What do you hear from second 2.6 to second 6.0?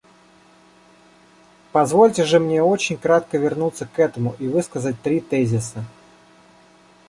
очень кратко вернуться к этому и высказать три тезиса.